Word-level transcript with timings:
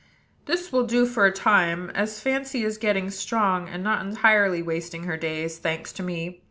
"This 0.47 0.71
will 0.71 0.87
do 0.87 1.05
for 1.05 1.27
a 1.27 1.31
time; 1.31 1.91
as 1.93 2.19
Fancy 2.19 2.63
is 2.63 2.79
getting 2.79 3.11
strong, 3.11 3.69
and 3.69 3.83
not 3.83 4.03
entirely 4.03 4.63
wasting 4.63 5.03
her 5.03 5.15
days, 5.15 5.59
thanks 5.59 5.93
to 5.93 6.01
me! 6.01 6.39